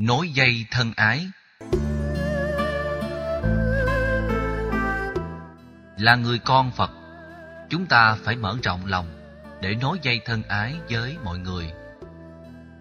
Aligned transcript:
Nối 0.00 0.30
dây 0.30 0.66
thân 0.70 0.92
ái 0.96 1.26
Là 5.98 6.16
người 6.16 6.38
con 6.38 6.70
Phật, 6.70 6.90
chúng 7.70 7.86
ta 7.86 8.16
phải 8.24 8.36
mở 8.36 8.56
rộng 8.62 8.86
lòng 8.86 9.06
để 9.62 9.74
nối 9.74 9.98
dây 10.02 10.20
thân 10.24 10.42
ái 10.42 10.74
với 10.90 11.16
mọi 11.24 11.38
người. 11.38 11.72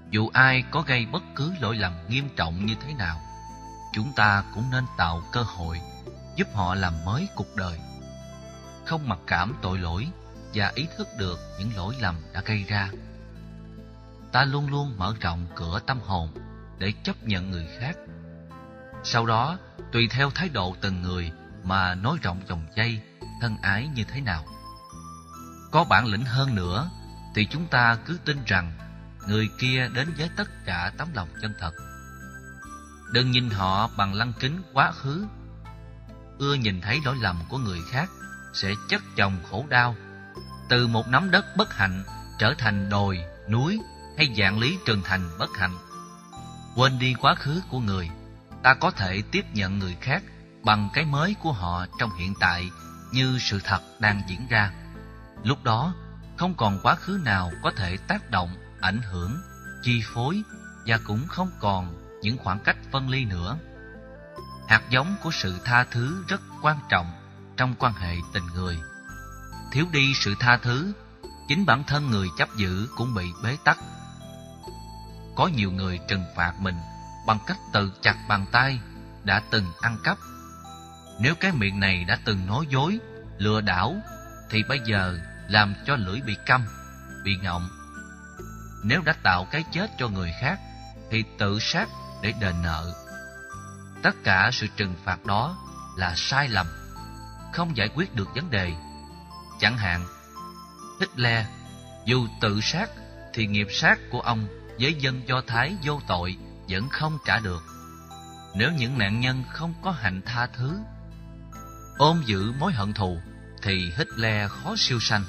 Dù 0.09 0.29
ai 0.33 0.63
có 0.71 0.81
gây 0.81 1.05
bất 1.05 1.23
cứ 1.35 1.53
lỗi 1.61 1.75
lầm 1.75 1.93
nghiêm 2.09 2.29
trọng 2.35 2.65
như 2.65 2.73
thế 2.81 2.93
nào, 2.93 3.21
chúng 3.93 4.13
ta 4.15 4.43
cũng 4.55 4.71
nên 4.71 4.83
tạo 4.97 5.23
cơ 5.31 5.41
hội 5.41 5.81
giúp 6.35 6.47
họ 6.53 6.75
làm 6.75 6.93
mới 7.05 7.27
cuộc 7.35 7.55
đời. 7.55 7.79
Không 8.85 9.09
mặc 9.09 9.19
cảm 9.27 9.55
tội 9.61 9.77
lỗi 9.77 10.07
và 10.53 10.71
ý 10.75 10.87
thức 10.97 11.07
được 11.17 11.39
những 11.59 11.75
lỗi 11.75 11.95
lầm 12.01 12.15
đã 12.33 12.41
gây 12.45 12.63
ra. 12.63 12.91
Ta 14.31 14.45
luôn 14.45 14.69
luôn 14.69 14.93
mở 14.97 15.15
rộng 15.21 15.47
cửa 15.55 15.79
tâm 15.85 15.99
hồn 15.99 16.29
để 16.79 16.93
chấp 17.03 17.23
nhận 17.23 17.51
người 17.51 17.67
khác. 17.79 17.97
Sau 19.03 19.25
đó, 19.25 19.57
tùy 19.91 20.07
theo 20.11 20.29
thái 20.35 20.49
độ 20.49 20.75
từng 20.81 21.01
người 21.01 21.31
mà 21.63 21.95
nói 21.95 22.17
rộng 22.21 22.41
dòng 22.47 22.65
dây 22.75 23.01
thân 23.41 23.57
ái 23.61 23.89
như 23.95 24.03
thế 24.03 24.21
nào. 24.21 24.45
Có 25.71 25.83
bản 25.83 26.05
lĩnh 26.05 26.25
hơn 26.25 26.55
nữa 26.55 26.89
thì 27.35 27.45
chúng 27.45 27.67
ta 27.67 27.97
cứ 28.05 28.19
tin 28.25 28.37
rằng 28.45 28.71
người 29.27 29.49
kia 29.57 29.89
đến 29.93 30.13
với 30.17 30.29
tất 30.35 30.65
cả 30.65 30.91
tấm 30.97 31.07
lòng 31.13 31.27
chân 31.41 31.53
thật. 31.59 31.71
Đừng 33.11 33.31
nhìn 33.31 33.49
họ 33.49 33.89
bằng 33.97 34.13
lăng 34.13 34.33
kính 34.39 34.61
quá 34.73 34.91
khứ. 34.91 35.25
Ưa 36.39 36.53
nhìn 36.53 36.81
thấy 36.81 36.99
lỗi 37.05 37.15
lầm 37.21 37.41
của 37.49 37.57
người 37.57 37.79
khác 37.91 38.09
sẽ 38.53 38.73
chất 38.89 39.01
chồng 39.15 39.37
khổ 39.49 39.65
đau. 39.69 39.95
Từ 40.69 40.87
một 40.87 41.07
nắm 41.07 41.31
đất 41.31 41.45
bất 41.57 41.73
hạnh 41.73 42.03
trở 42.39 42.53
thành 42.57 42.89
đồi, 42.89 43.19
núi 43.49 43.79
hay 44.17 44.33
dạng 44.37 44.59
lý 44.59 44.77
trường 44.85 45.01
thành 45.03 45.29
bất 45.39 45.49
hạnh. 45.57 45.77
Quên 46.79 46.99
đi 46.99 47.13
quá 47.13 47.35
khứ 47.35 47.61
của 47.69 47.79
người, 47.79 48.09
ta 48.63 48.73
có 48.73 48.91
thể 48.91 49.21
tiếp 49.31 49.45
nhận 49.53 49.79
người 49.79 49.97
khác 50.01 50.23
bằng 50.63 50.89
cái 50.93 51.05
mới 51.05 51.35
của 51.43 51.51
họ 51.51 51.85
trong 51.99 52.09
hiện 52.19 52.33
tại 52.39 52.69
như 53.11 53.37
sự 53.39 53.59
thật 53.63 53.81
đang 53.99 54.21
diễn 54.27 54.47
ra. 54.49 54.71
Lúc 55.43 55.63
đó, 55.63 55.93
không 56.37 56.53
còn 56.55 56.79
quá 56.83 56.95
khứ 56.95 57.21
nào 57.25 57.51
có 57.63 57.71
thể 57.77 57.97
tác 57.97 58.31
động, 58.31 58.49
ảnh 58.81 59.01
hưởng, 59.11 59.37
chi 59.83 60.01
phối 60.13 60.41
và 60.85 60.99
cũng 61.07 61.27
không 61.27 61.51
còn 61.59 61.93
những 62.21 62.37
khoảng 62.37 62.59
cách 62.59 62.77
phân 62.91 63.09
ly 63.09 63.25
nữa. 63.25 63.57
Hạt 64.67 64.81
giống 64.89 65.15
của 65.23 65.31
sự 65.31 65.59
tha 65.65 65.83
thứ 65.83 66.23
rất 66.27 66.41
quan 66.61 66.77
trọng 66.89 67.11
trong 67.57 67.75
quan 67.79 67.93
hệ 67.93 68.15
tình 68.33 68.45
người. 68.55 68.79
Thiếu 69.71 69.85
đi 69.91 70.13
sự 70.15 70.35
tha 70.39 70.57
thứ, 70.57 70.93
chính 71.47 71.65
bản 71.65 71.83
thân 71.83 72.09
người 72.09 72.27
chấp 72.37 72.49
giữ 72.55 72.87
cũng 72.95 73.13
bị 73.13 73.25
bế 73.43 73.57
tắc. 73.63 73.77
Có 75.39 75.47
nhiều 75.47 75.71
người 75.71 75.99
trừng 76.07 76.25
phạt 76.35 76.53
mình 76.59 76.75
bằng 77.27 77.37
cách 77.47 77.57
tự 77.73 77.91
chặt 78.01 78.15
bàn 78.27 78.45
tay 78.51 78.79
đã 79.23 79.41
từng 79.51 79.65
ăn 79.81 79.97
cắp. 80.03 80.17
Nếu 81.19 81.35
cái 81.39 81.51
miệng 81.51 81.79
này 81.79 82.05
đã 82.05 82.19
từng 82.25 82.47
nói 82.47 82.65
dối, 82.69 82.99
lừa 83.37 83.61
đảo, 83.61 83.95
thì 84.49 84.63
bây 84.63 84.79
giờ 84.85 85.19
làm 85.47 85.75
cho 85.85 85.95
lưỡi 85.95 86.21
bị 86.21 86.37
câm, 86.45 86.65
bị 87.23 87.37
ngọng. 87.43 87.69
Nếu 88.83 89.01
đã 89.01 89.13
tạo 89.23 89.47
cái 89.51 89.63
chết 89.71 89.91
cho 89.97 90.07
người 90.07 90.33
khác, 90.41 90.59
thì 91.11 91.23
tự 91.37 91.59
sát 91.59 91.89
để 92.21 92.33
đền 92.39 92.61
nợ. 92.61 92.93
Tất 94.03 94.15
cả 94.23 94.49
sự 94.53 94.67
trừng 94.77 94.95
phạt 95.05 95.25
đó 95.25 95.57
là 95.97 96.13
sai 96.15 96.47
lầm, 96.47 96.67
không 97.53 97.77
giải 97.77 97.89
quyết 97.95 98.15
được 98.15 98.27
vấn 98.35 98.49
đề. 98.49 98.73
Chẳng 99.59 99.77
hạn, 99.77 100.05
Hitler 100.99 101.45
dù 102.05 102.27
tự 102.41 102.61
sát 102.61 102.89
thì 103.33 103.47
nghiệp 103.47 103.67
sát 103.71 103.99
của 104.11 104.21
ông 104.21 104.47
với 104.79 104.93
dân 104.93 105.27
Do 105.27 105.41
Thái 105.47 105.75
vô 105.83 105.99
tội 106.07 106.37
vẫn 106.69 106.89
không 106.89 107.17
trả 107.25 107.39
được. 107.39 107.63
Nếu 108.55 108.71
những 108.71 108.97
nạn 108.97 109.19
nhân 109.19 109.43
không 109.51 109.73
có 109.83 109.91
hạnh 109.91 110.21
tha 110.25 110.47
thứ, 110.47 110.79
ôm 111.97 112.23
giữ 112.25 112.51
mối 112.59 112.73
hận 112.73 112.93
thù, 112.93 113.17
thì 113.61 113.91
Hitler 113.97 114.51
khó 114.51 114.75
siêu 114.77 114.99
sanh. 114.99 115.23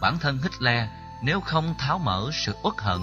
Bản 0.00 0.18
thân 0.18 0.38
Hitler 0.38 0.88
nếu 1.24 1.40
không 1.40 1.74
tháo 1.78 1.98
mở 1.98 2.30
sự 2.32 2.54
uất 2.62 2.74
hận 2.78 3.00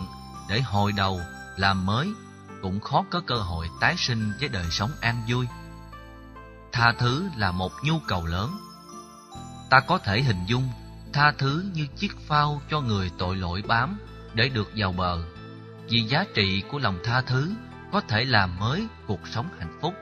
để 0.50 0.62
hồi 0.62 0.92
đầu 0.92 1.22
làm 1.58 1.86
mới 1.86 2.14
cũng 2.62 2.80
khó 2.80 3.06
có 3.12 3.22
cơ 3.28 3.36
hội 3.36 3.70
tái 3.82 3.96
sinh 3.98 4.34
với 4.40 4.50
đời 4.50 4.66
sống 4.72 4.92
an 5.02 5.22
vui. 5.28 5.48
Tha 6.72 6.94
thứ 7.00 7.30
là 7.38 7.52
một 7.52 7.72
nhu 7.84 8.00
cầu 8.08 8.26
lớn. 8.26 8.58
Ta 9.70 9.80
có 9.80 9.98
thể 9.98 10.22
hình 10.22 10.46
dung 10.46 10.70
tha 11.14 11.32
thứ 11.38 11.66
như 11.74 11.88
chiếc 11.98 12.28
phao 12.28 12.62
cho 12.72 12.82
người 12.82 13.12
tội 13.18 13.36
lỗi 13.36 13.64
bám 13.68 13.98
để 14.34 14.50
được 14.50 14.72
vào 14.76 14.92
bờ. 14.92 15.35
Vì 15.90 16.02
giá 16.02 16.26
trị 16.34 16.64
của 16.72 16.80
lòng 16.80 17.00
tha 17.04 17.22
thứ 17.22 17.52
có 17.92 18.02
thể 18.02 18.26
làm 18.26 18.60
mới 18.60 18.88
cuộc 19.08 19.28
sống 19.28 19.50
hạnh 19.60 19.80
phúc 19.82 19.94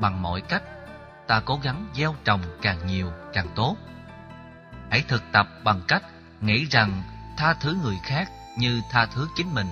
bằng 0.00 0.22
mọi 0.22 0.40
cách. 0.40 0.62
Ta 1.26 1.40
cố 1.40 1.60
gắng 1.62 1.86
gieo 1.94 2.14
trồng 2.24 2.42
càng 2.62 2.86
nhiều 2.86 3.12
càng 3.32 3.48
tốt. 3.54 3.76
Hãy 4.90 5.04
thực 5.08 5.22
tập 5.32 5.48
bằng 5.64 5.82
cách 5.88 6.02
nghĩ 6.40 6.66
rằng 6.70 7.02
tha 7.36 7.54
thứ 7.54 7.76
người 7.82 7.96
khác 8.04 8.30
như 8.58 8.80
tha 8.90 9.06
thứ 9.06 9.28
chính 9.36 9.54
mình. 9.54 9.66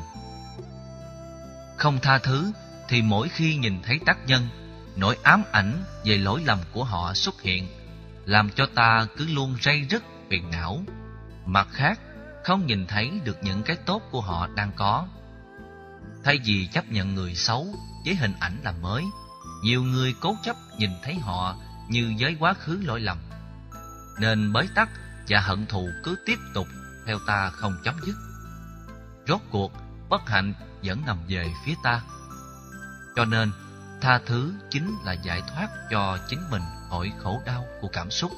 Không 1.77 1.99
tha 2.03 2.19
thứ 2.19 2.53
thì 2.89 3.03
mỗi 3.03 3.29
khi 3.29 3.57
nhìn 3.57 3.83
thấy 3.83 4.01
tác 4.07 4.19
nhân, 4.27 4.49
nỗi 4.97 5.19
ám 5.23 5.43
ảnh 5.53 5.85
về 6.05 6.19
lỗi 6.19 6.43
lầm 6.47 6.59
của 6.73 6.85
họ 6.85 7.15
xuất 7.15 7.43
hiện, 7.43 7.69
làm 8.25 8.51
cho 8.51 8.67
ta 8.75 9.07
cứ 9.17 9.27
luôn 9.27 9.57
ray 9.61 9.87
rứt 9.91 10.03
phiền 10.31 10.51
não. 10.51 10.83
Mặt 11.47 11.69
khác, 11.73 12.01
không 12.45 12.67
nhìn 12.67 12.87
thấy 12.87 13.21
được 13.25 13.39
những 13.43 13.63
cái 13.63 13.77
tốt 13.77 14.03
của 14.11 14.21
họ 14.21 14.49
đang 14.57 14.73
có. 14.77 15.07
Thay 16.25 16.41
vì 16.45 16.69
chấp 16.73 16.89
nhận 16.89 17.15
người 17.15 17.35
xấu 17.35 17.67
với 18.05 18.15
hình 18.15 18.35
ảnh 18.41 18.61
làm 18.63 18.83
mới, 18.83 19.05
nhiều 19.63 19.83
người 19.83 20.15
cố 20.21 20.37
chấp 20.43 20.57
nhìn 20.79 20.91
thấy 21.03 21.15
họ 21.15 21.57
như 21.89 22.15
với 22.19 22.37
quá 22.41 22.55
khứ 22.55 22.81
lỗi 22.85 23.01
lầm. 23.01 23.19
Nên 24.21 24.53
bế 24.53 24.69
tắc 24.75 24.89
và 25.29 25.41
hận 25.41 25.67
thù 25.67 25.89
cứ 26.05 26.17
tiếp 26.27 26.39
tục 26.55 26.67
theo 27.07 27.19
ta 27.27 27.51
không 27.51 27.77
chấm 27.85 27.95
dứt. 28.07 28.17
Rốt 29.29 29.41
cuộc, 29.51 29.73
bất 30.09 30.29
hạnh 30.29 30.55
vẫn 30.83 31.03
nằm 31.07 31.19
về 31.29 31.53
phía 31.65 31.75
ta. 31.83 32.03
Cho 33.17 33.25
nên, 33.25 33.53
tha 34.01 34.21
thứ 34.27 34.53
chính 34.71 34.97
là 35.05 35.13
giải 35.13 35.43
thoát 35.49 35.69
cho 35.91 36.19
chính 36.29 36.51
mình 36.51 36.63
khỏi 36.91 37.13
khổ 37.23 37.43
đau 37.47 37.65
của 37.81 37.89
cảm 37.93 38.11
xúc. 38.11 38.33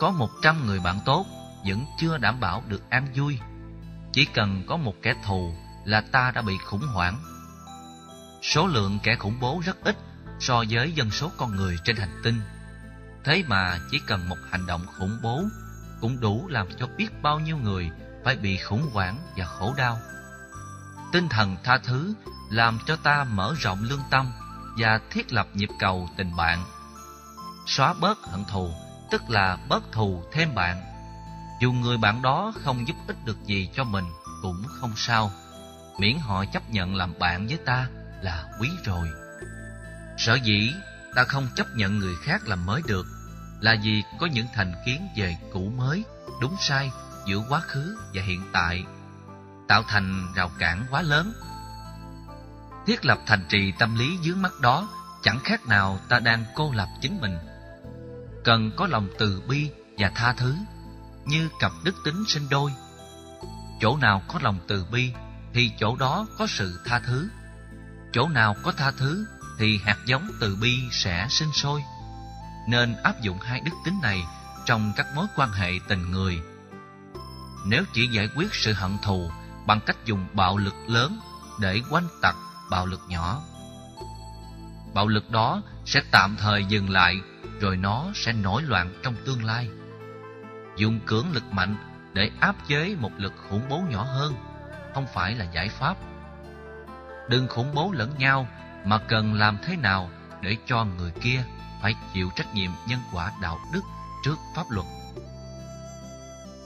Có 0.00 0.10
một 0.10 0.30
trăm 0.42 0.66
người 0.66 0.80
bạn 0.80 1.00
tốt 1.04 1.26
vẫn 1.66 1.84
chưa 1.98 2.18
đảm 2.18 2.40
bảo 2.40 2.62
được 2.68 2.90
an 2.90 3.06
vui. 3.14 3.38
Chỉ 4.12 4.24
cần 4.24 4.64
có 4.68 4.76
một 4.76 4.94
kẻ 5.02 5.14
thù 5.24 5.54
là 5.88 6.00
ta 6.00 6.30
đã 6.34 6.42
bị 6.42 6.58
khủng 6.58 6.86
hoảng. 6.92 7.18
Số 8.42 8.66
lượng 8.66 8.98
kẻ 9.02 9.16
khủng 9.16 9.40
bố 9.40 9.60
rất 9.64 9.84
ít 9.84 9.96
so 10.40 10.64
với 10.70 10.92
dân 10.92 11.10
số 11.10 11.30
con 11.36 11.56
người 11.56 11.78
trên 11.84 11.96
hành 11.96 12.20
tinh. 12.24 12.40
Thế 13.24 13.44
mà 13.48 13.78
chỉ 13.90 14.00
cần 14.06 14.28
một 14.28 14.36
hành 14.50 14.66
động 14.66 14.86
khủng 14.98 15.18
bố 15.22 15.44
cũng 16.00 16.20
đủ 16.20 16.48
làm 16.48 16.66
cho 16.78 16.86
biết 16.96 17.22
bao 17.22 17.40
nhiêu 17.40 17.56
người 17.56 17.90
phải 18.24 18.36
bị 18.36 18.58
khủng 18.58 18.90
hoảng 18.92 19.18
và 19.36 19.44
khổ 19.44 19.74
đau. 19.76 19.98
Tinh 21.12 21.28
thần 21.28 21.56
tha 21.64 21.78
thứ 21.78 22.14
làm 22.50 22.78
cho 22.86 22.96
ta 22.96 23.24
mở 23.24 23.54
rộng 23.58 23.78
lương 23.82 24.02
tâm 24.10 24.32
và 24.78 25.00
thiết 25.10 25.32
lập 25.32 25.46
nhịp 25.54 25.70
cầu 25.78 26.08
tình 26.16 26.36
bạn. 26.36 26.64
Xóa 27.66 27.94
bớt 28.00 28.18
hận 28.22 28.44
thù, 28.44 28.70
tức 29.10 29.30
là 29.30 29.58
bớt 29.68 29.92
thù 29.92 30.22
thêm 30.32 30.54
bạn. 30.54 30.84
Dù 31.60 31.72
người 31.72 31.98
bạn 31.98 32.22
đó 32.22 32.52
không 32.64 32.88
giúp 32.88 32.94
ích 33.06 33.16
được 33.24 33.44
gì 33.44 33.70
cho 33.74 33.84
mình 33.84 34.04
cũng 34.42 34.64
không 34.80 34.92
sao, 34.96 35.30
miễn 35.98 36.18
họ 36.18 36.44
chấp 36.44 36.70
nhận 36.70 36.94
làm 36.94 37.18
bạn 37.18 37.46
với 37.46 37.58
ta 37.64 37.88
là 38.22 38.44
quý 38.60 38.70
rồi. 38.84 39.08
Sở 40.18 40.34
dĩ 40.34 40.72
ta 41.14 41.24
không 41.24 41.48
chấp 41.56 41.66
nhận 41.74 41.98
người 41.98 42.16
khác 42.22 42.48
làm 42.48 42.66
mới 42.66 42.82
được 42.86 43.06
là 43.60 43.76
vì 43.82 44.02
có 44.18 44.26
những 44.26 44.46
thành 44.54 44.74
kiến 44.86 45.08
về 45.16 45.36
cũ 45.52 45.72
mới, 45.76 46.04
đúng 46.40 46.56
sai 46.60 46.90
giữa 47.26 47.42
quá 47.48 47.60
khứ 47.60 47.96
và 48.14 48.22
hiện 48.22 48.42
tại, 48.52 48.84
tạo 49.68 49.82
thành 49.88 50.32
rào 50.34 50.50
cản 50.58 50.84
quá 50.90 51.02
lớn. 51.02 51.32
Thiết 52.86 53.04
lập 53.04 53.18
thành 53.26 53.44
trì 53.48 53.72
tâm 53.78 53.98
lý 53.98 54.16
dưới 54.22 54.36
mắt 54.36 54.52
đó 54.60 54.88
chẳng 55.22 55.38
khác 55.44 55.66
nào 55.66 56.00
ta 56.08 56.18
đang 56.18 56.44
cô 56.54 56.72
lập 56.72 56.88
chính 57.00 57.20
mình. 57.20 57.38
Cần 58.44 58.70
có 58.76 58.86
lòng 58.86 59.08
từ 59.18 59.42
bi 59.48 59.70
và 59.98 60.10
tha 60.14 60.32
thứ, 60.32 60.54
như 61.26 61.48
cặp 61.60 61.72
đức 61.84 61.94
tính 62.04 62.24
sinh 62.26 62.48
đôi. 62.50 62.72
Chỗ 63.80 63.96
nào 63.96 64.22
có 64.28 64.38
lòng 64.42 64.58
từ 64.68 64.84
bi 64.92 65.12
thì 65.54 65.72
chỗ 65.78 65.96
đó 65.96 66.26
có 66.38 66.46
sự 66.46 66.80
tha 66.84 67.00
thứ. 67.00 67.28
Chỗ 68.12 68.28
nào 68.28 68.54
có 68.62 68.72
tha 68.72 68.90
thứ 68.90 69.26
thì 69.58 69.78
hạt 69.84 69.96
giống 70.06 70.30
từ 70.40 70.56
bi 70.56 70.78
sẽ 70.92 71.26
sinh 71.30 71.52
sôi 71.52 71.82
nên 72.68 72.96
áp 73.02 73.20
dụng 73.20 73.38
hai 73.38 73.60
đức 73.60 73.72
tính 73.84 73.98
này 74.02 74.24
trong 74.66 74.92
các 74.96 75.06
mối 75.14 75.26
quan 75.36 75.52
hệ 75.52 75.72
tình 75.88 76.10
người. 76.10 76.40
Nếu 77.66 77.84
chỉ 77.92 78.06
giải 78.06 78.28
quyết 78.36 78.54
sự 78.54 78.72
hận 78.72 78.96
thù 79.02 79.30
bằng 79.66 79.80
cách 79.80 79.96
dùng 80.04 80.26
bạo 80.32 80.56
lực 80.56 80.74
lớn 80.86 81.18
để 81.60 81.80
quanh 81.90 82.08
tặc 82.22 82.36
bạo 82.70 82.86
lực 82.86 83.00
nhỏ, 83.08 83.42
bạo 84.94 85.08
lực 85.08 85.30
đó 85.30 85.62
sẽ 85.84 86.02
tạm 86.10 86.36
thời 86.36 86.64
dừng 86.64 86.90
lại 86.90 87.20
rồi 87.60 87.76
nó 87.76 88.06
sẽ 88.14 88.32
nổi 88.32 88.62
loạn 88.62 89.00
trong 89.02 89.14
tương 89.26 89.44
lai. 89.44 89.68
Dùng 90.76 91.00
cưỡng 91.06 91.32
lực 91.32 91.52
mạnh 91.52 91.76
để 92.12 92.30
áp 92.40 92.56
chế 92.68 92.96
một 93.00 93.10
lực 93.16 93.32
khủng 93.48 93.68
bố 93.68 93.82
nhỏ 93.90 94.02
hơn 94.02 94.34
không 94.98 95.06
phải 95.14 95.34
là 95.34 95.44
giải 95.44 95.68
pháp. 95.68 95.96
đừng 97.28 97.48
khủng 97.48 97.74
bố 97.74 97.92
lẫn 97.92 98.14
nhau 98.18 98.48
mà 98.84 98.98
cần 98.98 99.34
làm 99.34 99.58
thế 99.62 99.76
nào 99.76 100.10
để 100.40 100.56
cho 100.66 100.84
người 100.84 101.10
kia 101.10 101.42
phải 101.82 101.94
chịu 102.14 102.30
trách 102.36 102.54
nhiệm 102.54 102.70
nhân 102.88 102.98
quả 103.12 103.32
đạo 103.42 103.58
đức 103.72 103.80
trước 104.24 104.36
pháp 104.56 104.70
luật. 104.70 104.86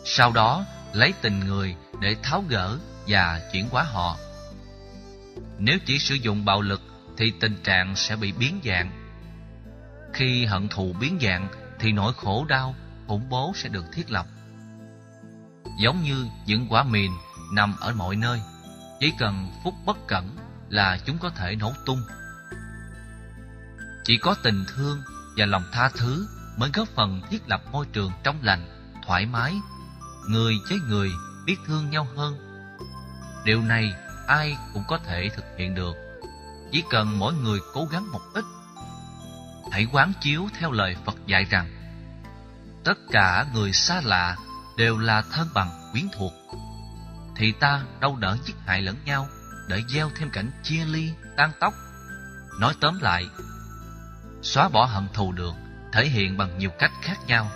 Sau 0.05 0.33
đó, 0.33 0.65
lấy 0.93 1.15
tình 1.23 1.41
người 1.41 1.77
để 2.01 2.17
tháo 2.23 2.45
gỡ 2.49 2.79
và 3.07 3.41
chuyển 3.53 3.69
hóa 3.69 3.83
họ. 3.83 4.17
Nếu 5.59 5.79
chỉ 5.87 5.99
sử 5.99 6.15
dụng 6.15 6.45
bạo 6.45 6.63
lực 6.63 6.81
thì 7.17 7.33
tình 7.41 7.57
trạng 7.65 7.97
sẽ 7.97 8.17
bị 8.17 8.33
biến 8.33 8.61
dạng. 8.65 8.91
Khi 10.13 10.45
hận 10.45 10.69
thù 10.69 10.93
biến 11.01 11.19
dạng 11.23 11.49
thì 11.79 11.93
nỗi 11.93 12.13
khổ 12.17 12.45
đau, 12.49 12.75
khủng 13.07 13.29
bố 13.29 13.53
sẽ 13.55 13.69
được 13.69 13.85
thiết 13.93 14.11
lập. 14.11 14.27
Giống 15.79 16.03
như 16.03 16.27
những 16.47 16.67
quả 16.69 16.83
mìn 16.83 17.13
nằm 17.53 17.75
ở 17.81 17.95
mọi 17.95 18.17
nơi, 18.17 18.41
chỉ 19.01 19.13
cần 19.19 19.51
phút 19.65 19.75
bất 19.87 20.07
cẩn 20.07 20.37
là 20.69 20.99
chúng 21.07 21.19
có 21.19 21.31
thể 21.31 21.57
nổ 21.57 21.73
tung. 21.87 22.03
Chỉ 24.05 24.17
có 24.17 24.35
tình 24.43 24.65
thương 24.69 25.03
và 25.37 25.47
lòng 25.47 25.65
tha 25.73 25.89
thứ 25.89 26.27
mới 26.57 26.71
góp 26.75 26.89
phần 26.89 27.23
thiết 27.31 27.49
lập 27.49 27.63
môi 27.73 27.87
trường 27.93 28.13
trong 28.23 28.37
lành, 28.43 28.93
thoải 29.07 29.27
mái, 29.27 29.55
người 30.29 30.55
với 30.69 30.79
người 30.89 31.11
biết 31.47 31.57
thương 31.67 31.91
nhau 31.91 32.07
hơn. 32.17 32.35
Điều 33.45 33.63
này 33.63 33.95
ai 34.27 34.57
cũng 34.73 34.85
có 34.89 34.99
thể 34.99 35.29
thực 35.37 35.45
hiện 35.59 35.75
được, 35.75 35.97
chỉ 36.73 36.85
cần 36.91 37.19
mỗi 37.19 37.35
người 37.35 37.61
cố 37.75 37.85
gắng 37.85 38.13
một 38.13 38.21
ít. 38.35 38.45
Hãy 39.73 39.87
quán 39.93 40.13
chiếu 40.21 40.49
theo 40.59 40.73
lời 40.73 40.97
Phật 41.05 41.27
dạy 41.27 41.45
rằng, 41.45 41.71
tất 42.85 42.99
cả 43.13 43.47
người 43.55 43.73
xa 43.73 44.01
lạ 44.05 44.37
đều 44.77 44.99
là 44.99 45.23
thân 45.23 45.49
bằng 45.55 45.91
quyến 45.93 46.05
thuộc, 46.19 46.33
thì 47.37 47.53
ta 47.53 47.83
đâu 48.01 48.17
đỡ 48.17 48.37
giết 48.45 48.55
hại 48.67 48.83
lẫn 48.83 48.97
nhau 49.05 49.29
để 49.69 49.83
gieo 49.89 50.11
thêm 50.17 50.31
cảnh 50.31 50.51
chia 50.63 50.85
ly, 50.85 51.13
tan 51.37 51.53
tóc. 51.61 51.75
Nói 52.61 52.75
tóm 52.81 52.99
lại, 53.01 53.29
xóa 54.43 54.69
bỏ 54.69 54.85
hận 54.85 55.09
thù 55.15 55.33
được 55.33 55.55
thể 55.93 56.07
hiện 56.07 56.37
bằng 56.37 56.59
nhiều 56.59 56.71
cách 56.79 56.93
khác 57.03 57.19
nhau. 57.27 57.51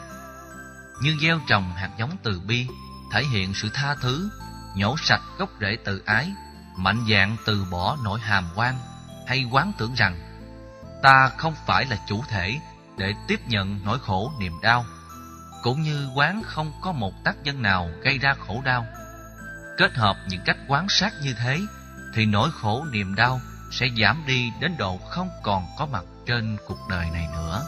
Như 1.02 1.16
gieo 1.20 1.40
trồng 1.48 1.72
hạt 1.72 1.90
giống 1.98 2.16
từ 2.22 2.40
bi, 2.40 2.66
thể 3.12 3.24
hiện 3.24 3.54
sự 3.54 3.68
tha 3.74 3.94
thứ, 3.94 4.30
nhổ 4.76 4.96
sạch 4.98 5.22
gốc 5.38 5.50
rễ 5.60 5.76
tự 5.84 6.02
ái, 6.06 6.32
mạnh 6.76 7.06
dạn 7.10 7.36
từ 7.46 7.66
bỏ 7.70 7.96
nỗi 8.04 8.20
hàm 8.20 8.44
quan 8.54 8.78
hay 9.26 9.44
quán 9.50 9.72
tưởng 9.78 9.94
rằng 9.94 10.26
ta 11.02 11.30
không 11.36 11.54
phải 11.66 11.84
là 11.84 11.98
chủ 12.08 12.24
thể 12.28 12.60
để 12.98 13.14
tiếp 13.28 13.40
nhận 13.48 13.80
nỗi 13.84 13.98
khổ 13.98 14.32
niềm 14.38 14.52
đau, 14.62 14.84
cũng 15.66 15.82
như 15.82 16.08
quán 16.14 16.42
không 16.42 16.72
có 16.80 16.92
một 16.92 17.24
tác 17.24 17.36
nhân 17.44 17.62
nào 17.62 17.90
gây 18.02 18.18
ra 18.18 18.34
khổ 18.46 18.62
đau. 18.64 18.86
Kết 19.76 19.94
hợp 19.94 20.16
những 20.28 20.40
cách 20.44 20.56
quán 20.68 20.86
sát 20.88 21.12
như 21.22 21.34
thế, 21.38 21.60
thì 22.14 22.26
nỗi 22.26 22.50
khổ 22.52 22.84
niềm 22.92 23.14
đau 23.14 23.40
sẽ 23.70 23.86
giảm 24.00 24.24
đi 24.26 24.50
đến 24.60 24.76
độ 24.78 24.98
không 25.10 25.30
còn 25.42 25.64
có 25.78 25.86
mặt 25.86 26.04
trên 26.26 26.56
cuộc 26.66 26.78
đời 26.90 27.10
này 27.10 27.28
nữa. 27.32 27.66